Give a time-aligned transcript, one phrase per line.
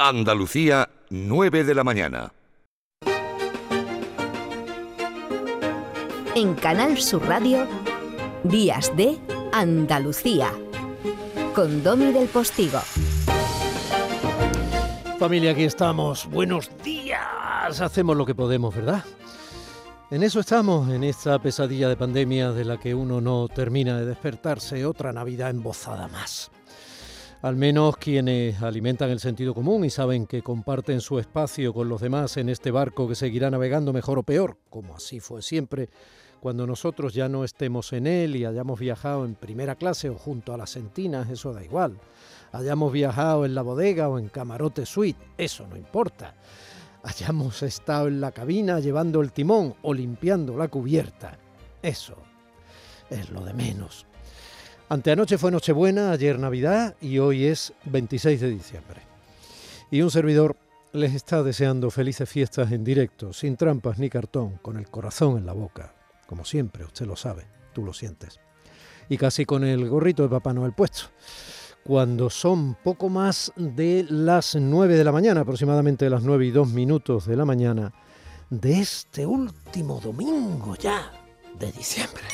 [0.00, 2.32] Andalucía, 9 de la mañana.
[6.36, 7.66] En Canal Sur Radio,
[8.44, 9.18] Días de
[9.52, 10.52] Andalucía,
[11.52, 12.78] con Domi del Postigo.
[15.18, 16.26] Familia, aquí estamos.
[16.26, 17.80] Buenos días.
[17.80, 19.04] Hacemos lo que podemos, ¿verdad?
[20.12, 24.06] En eso estamos, en esta pesadilla de pandemia de la que uno no termina de
[24.06, 26.52] despertarse, otra Navidad embozada más.
[27.40, 32.00] Al menos quienes alimentan el sentido común y saben que comparten su espacio con los
[32.00, 35.88] demás en este barco que seguirá navegando mejor o peor, como así fue siempre,
[36.40, 40.52] cuando nosotros ya no estemos en él y hayamos viajado en primera clase o junto
[40.52, 42.00] a las sentinas, eso da igual.
[42.50, 46.34] Hayamos viajado en la bodega o en camarote suite, eso no importa.
[47.04, 51.38] Hayamos estado en la cabina llevando el timón o limpiando la cubierta,
[51.82, 52.16] eso
[53.10, 54.07] es lo de menos.
[54.90, 59.02] Anteanoche fue Nochebuena, ayer Navidad y hoy es 26 de diciembre.
[59.90, 60.56] Y un servidor
[60.94, 65.44] les está deseando felices fiestas en directo, sin trampas ni cartón, con el corazón en
[65.44, 65.94] la boca,
[66.26, 68.40] como siempre, usted lo sabe, tú lo sientes.
[69.10, 71.08] Y casi con el gorrito de Papá Noel puesto.
[71.84, 76.68] Cuando son poco más de las 9 de la mañana, aproximadamente las 9 y 2
[76.72, 77.92] minutos de la mañana,
[78.48, 81.12] de este último domingo ya
[81.58, 82.24] de diciembre.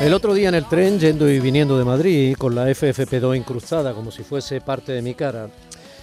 [0.00, 3.92] El otro día en el tren, yendo y viniendo de Madrid, con la FFP2 incrustada
[3.92, 5.50] como si fuese parte de mi cara,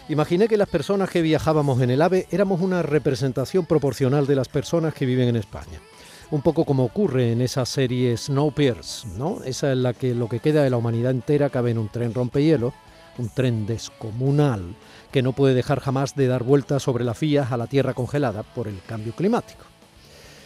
[0.08, 4.50] imaginé que las personas que viajábamos en el AVE éramos una representación proporcional de las
[4.50, 5.81] personas que viven en España.
[6.30, 9.42] Un poco como ocurre en esa serie Snowpiercer, ¿no?
[9.44, 12.14] Esa es la que lo que queda de la humanidad entera cabe en un tren
[12.14, 12.75] rompehielo,
[13.18, 14.75] un tren descomunal
[15.12, 18.44] que no puede dejar jamás de dar vueltas sobre las vías a la Tierra congelada
[18.44, 19.66] por el cambio climático.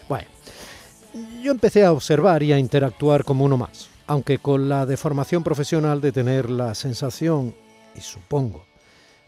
[0.07, 0.27] Bueno,
[1.41, 6.01] yo empecé a observar y a interactuar como uno más, aunque con la deformación profesional
[6.01, 7.53] de tener la sensación,
[7.95, 8.65] y supongo,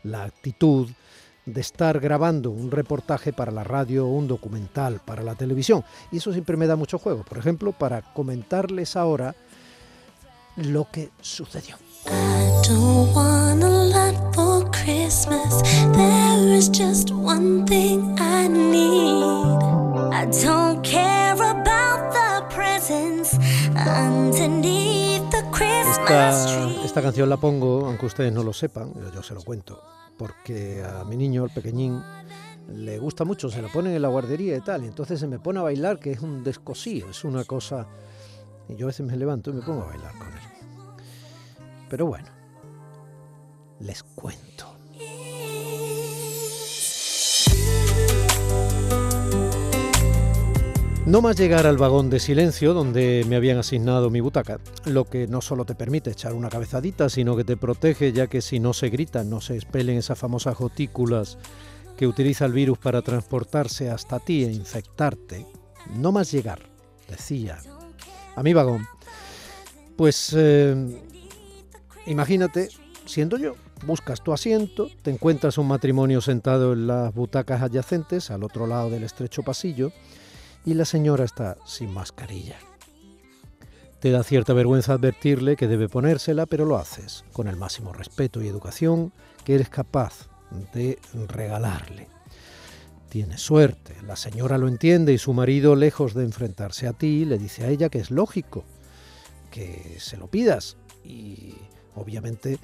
[0.03, 0.89] la actitud
[1.45, 5.83] de estar grabando un reportaje para la radio o un documental para la televisión.
[6.11, 9.35] Y eso siempre me da mucho juego, por ejemplo, para comentarles ahora
[10.55, 11.77] lo que sucedió.
[26.93, 29.81] Esta, canción la pongo, aunque ustedes no lo sepan, yo, se lo cuento,
[30.15, 31.99] porque a mi niño, el pequeñín,
[32.71, 35.39] le gusta mucho, se lo ponen en la guardería y tal, y entonces se me
[35.39, 37.87] pone a bailar, que es un descosío, es una cosa...
[38.69, 40.39] Y yo a veces me levanto y me pongo a bailar con él.
[41.89, 42.27] Pero bueno,
[43.79, 44.72] les cuento.
[51.13, 55.27] No más llegar al vagón de silencio donde me habían asignado mi butaca, lo que
[55.27, 58.73] no solo te permite echar una cabezadita, sino que te protege ya que si no
[58.73, 61.37] se gritan, no se expelen esas famosas gotículas
[61.97, 65.45] que utiliza el virus para transportarse hasta ti e infectarte.
[65.95, 66.61] No más llegar,
[67.07, 67.59] decía,
[68.35, 68.83] a mi vagón.
[69.95, 70.99] Pues eh,
[72.07, 72.69] imagínate,
[73.05, 73.53] siendo yo,
[73.85, 78.89] buscas tu asiento, te encuentras un matrimonio sentado en las butacas adyacentes al otro lado
[78.89, 79.91] del estrecho pasillo,
[80.65, 82.57] y la señora está sin mascarilla.
[83.99, 88.41] Te da cierta vergüenza advertirle que debe ponérsela, pero lo haces con el máximo respeto
[88.41, 89.13] y educación
[89.45, 90.27] que eres capaz
[90.73, 92.07] de regalarle.
[93.09, 97.37] Tiene suerte, la señora lo entiende y su marido, lejos de enfrentarse a ti, le
[97.37, 98.65] dice a ella que es lógico
[99.51, 101.53] que se lo pidas y
[101.95, 102.57] obviamente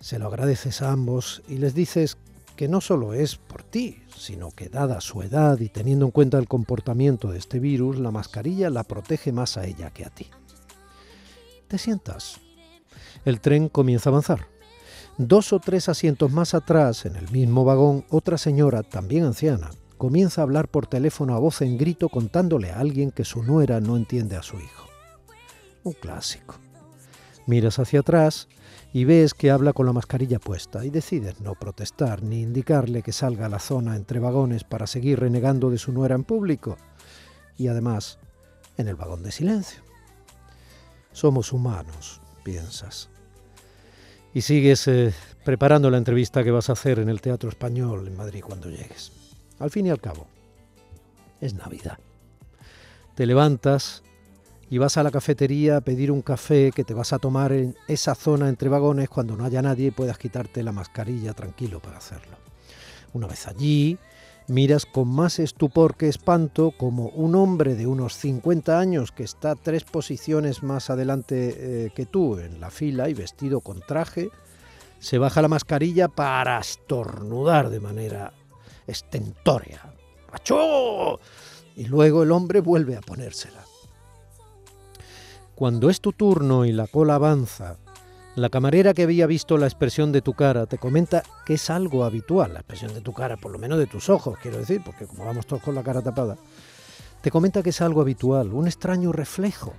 [0.00, 2.18] se lo agradeces a ambos y les dices
[2.56, 3.36] que no solo es
[3.68, 7.98] ti, sino que dada su edad y teniendo en cuenta el comportamiento de este virus,
[7.98, 10.26] la mascarilla la protege más a ella que a ti.
[11.68, 12.40] Te sientas.
[13.24, 14.46] El tren comienza a avanzar.
[15.18, 20.40] Dos o tres asientos más atrás, en el mismo vagón, otra señora, también anciana, comienza
[20.40, 23.96] a hablar por teléfono a voz en grito contándole a alguien que su nuera no
[23.96, 24.88] entiende a su hijo.
[25.82, 26.54] Un clásico.
[27.46, 28.48] Miras hacia atrás
[28.92, 33.12] y ves que habla con la mascarilla puesta y decides no protestar ni indicarle que
[33.12, 36.76] salga a la zona entre vagones para seguir renegando de su nuera en público
[37.56, 38.18] y además
[38.76, 39.82] en el vagón de silencio.
[41.12, 43.10] Somos humanos, piensas.
[44.32, 45.12] Y sigues eh,
[45.44, 49.12] preparando la entrevista que vas a hacer en el Teatro Español en Madrid cuando llegues.
[49.58, 50.28] Al fin y al cabo,
[51.40, 51.98] es Navidad.
[53.14, 54.02] Te levantas
[54.70, 57.76] y vas a la cafetería a pedir un café que te vas a tomar en
[57.86, 61.98] esa zona entre vagones cuando no haya nadie y puedas quitarte la mascarilla tranquilo para
[61.98, 62.36] hacerlo.
[63.14, 63.98] Una vez allí,
[64.48, 69.54] miras con más estupor que espanto como un hombre de unos 50 años que está
[69.54, 74.28] tres posiciones más adelante eh, que tú en la fila y vestido con traje,
[74.98, 78.34] se baja la mascarilla para estornudar de manera
[78.86, 79.94] estentórea.
[80.32, 81.20] ¡Achó!
[81.76, 83.64] Y luego el hombre vuelve a ponérsela.
[85.58, 87.78] Cuando es tu turno y la cola avanza,
[88.36, 92.04] la camarera que había visto la expresión de tu cara te comenta que es algo
[92.04, 95.08] habitual, la expresión de tu cara, por lo menos de tus ojos, quiero decir, porque
[95.08, 96.36] como vamos todos con la cara tapada,
[97.22, 99.74] te comenta que es algo habitual, un extraño reflejo,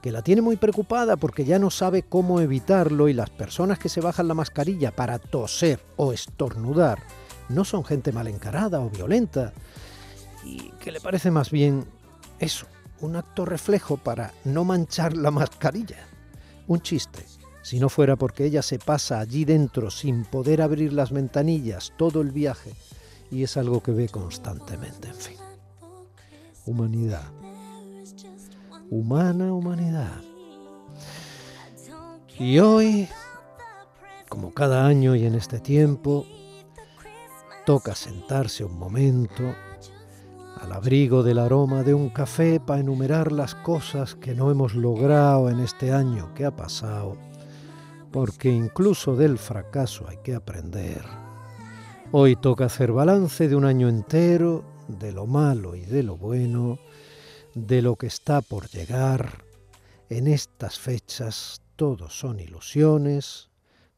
[0.00, 3.90] que la tiene muy preocupada porque ya no sabe cómo evitarlo y las personas que
[3.90, 7.02] se bajan la mascarilla para toser o estornudar
[7.50, 9.52] no son gente mal encarada o violenta,
[10.46, 11.84] y que le parece más bien
[12.38, 12.64] eso,
[13.00, 16.06] un acto reflejo para no manchar la mascarilla,
[16.66, 17.24] un chiste
[17.62, 22.20] si no fuera porque ella se pasa allí dentro sin poder abrir las ventanillas todo
[22.20, 22.72] el viaje
[23.30, 25.36] y es algo que ve constantemente, en fin.
[26.66, 27.30] Humanidad.
[28.90, 30.20] Humana humanidad.
[32.38, 33.08] Y hoy,
[34.28, 36.26] como cada año y en este tiempo,
[37.66, 39.54] toca sentarse un momento
[40.56, 45.50] al abrigo del aroma de un café para enumerar las cosas que no hemos logrado
[45.50, 47.16] en este año que ha pasado
[48.10, 51.04] porque incluso del fracaso hay que aprender.
[52.12, 56.78] Hoy toca hacer balance de un año entero, de lo malo y de lo bueno,
[57.54, 59.44] de lo que está por llegar.
[60.08, 63.50] En estas fechas todos son ilusiones,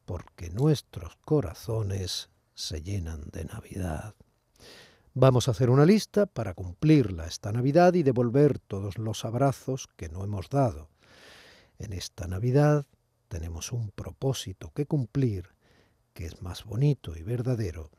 [0.05, 4.13] porque nuestros corazones se llenan de Navidad.
[5.15, 10.09] Vamos a hacer una lista para cumplirla esta Navidad y devolver todos los abrazos que
[10.09, 10.89] no hemos dado.
[11.77, 12.87] En esta Navidad
[13.27, 15.49] tenemos un propósito que cumplir
[16.15, 17.91] que es más bonito y verdadero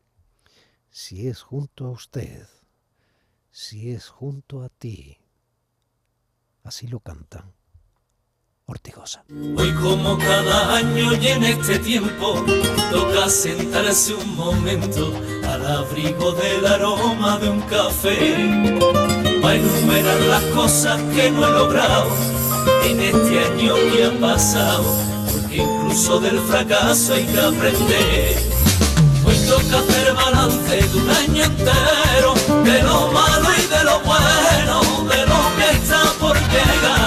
[0.90, 2.48] si es junto a usted,
[3.52, 5.18] si es junto a ti.
[6.64, 7.52] Así lo cantan.
[8.66, 12.42] Hoy como cada año y en este tiempo
[12.90, 15.12] toca sentarse un momento
[15.46, 18.34] al abrigo del aroma de un café
[19.42, 22.08] para enumerar las cosas que no he logrado
[22.84, 24.84] en este año que ha pasado
[25.50, 28.38] incluso del fracaso hay que aprender.
[29.26, 32.34] Hoy toca hacer balance de un año entero,
[32.64, 34.80] de lo malo y de lo bueno,
[35.10, 37.03] de lo que está por llegar.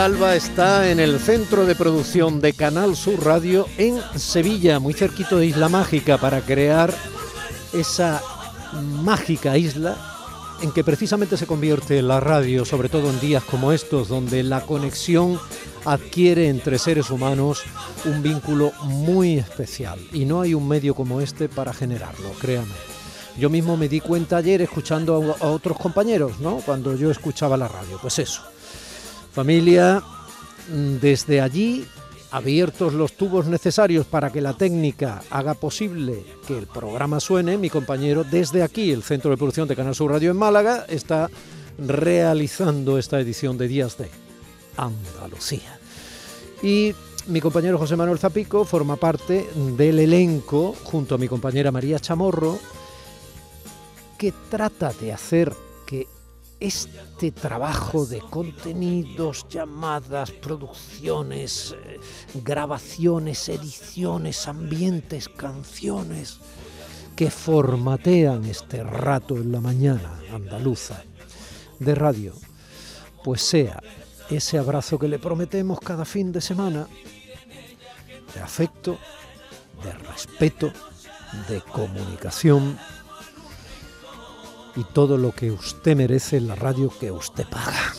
[0.00, 5.36] Alba está en el centro de producción de Canal Sur Radio en Sevilla, muy cerquito
[5.36, 6.94] de Isla Mágica, para crear
[7.74, 8.22] esa
[9.02, 9.98] mágica isla
[10.62, 14.62] en que precisamente se convierte la radio, sobre todo en días como estos, donde la
[14.62, 15.38] conexión
[15.84, 17.62] adquiere entre seres humanos
[18.06, 19.98] un vínculo muy especial.
[20.14, 22.72] Y no hay un medio como este para generarlo, créame.
[23.38, 26.56] Yo mismo me di cuenta ayer escuchando a otros compañeros, ¿no?
[26.64, 27.98] Cuando yo escuchaba la radio.
[28.00, 28.40] Pues eso
[29.32, 30.02] Familia,
[30.68, 31.86] mm, desde allí,
[32.30, 37.70] abiertos los tubos necesarios para que la técnica haga posible que el programa suene, mi
[37.70, 41.28] compañero desde aquí, el Centro de Producción de Canal Sur Radio en Málaga, está
[41.78, 44.10] realizando esta edición de Días de
[44.76, 45.78] Andalucía.
[46.62, 46.94] Y
[47.26, 52.58] mi compañero José Manuel Zapico forma parte del elenco, junto a mi compañera María Chamorro,
[54.18, 55.54] que trata de hacer
[56.60, 61.98] este trabajo de contenidos, llamadas, producciones, eh,
[62.44, 66.38] grabaciones, ediciones, ambientes, canciones,
[67.16, 71.02] que formatean este rato en la mañana andaluza
[71.78, 72.34] de radio,
[73.24, 73.82] pues sea
[74.28, 76.86] ese abrazo que le prometemos cada fin de semana,
[78.34, 78.98] de afecto,
[79.82, 80.72] de respeto,
[81.48, 82.78] de comunicación
[84.80, 87.92] y todo lo que usted merece en la radio que usted paga.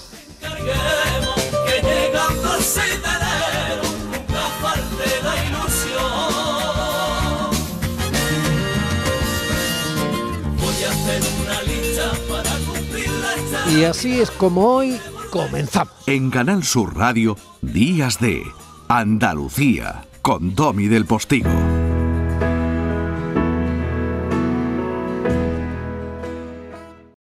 [13.69, 15.93] Y así es como hoy comenzamos.
[16.07, 18.43] En Canal Sur Radio, Días de
[18.87, 21.70] Andalucía, con Domi del Postigo.